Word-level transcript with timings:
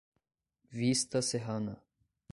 Vista 0.73 1.21
Serrana 1.21 1.77